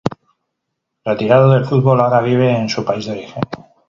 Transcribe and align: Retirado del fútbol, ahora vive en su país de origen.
Retirado 1.05 1.51
del 1.51 1.63
fútbol, 1.65 2.01
ahora 2.01 2.21
vive 2.21 2.49
en 2.57 2.67
su 2.67 2.83
país 2.83 3.05
de 3.05 3.11
origen. 3.11 3.43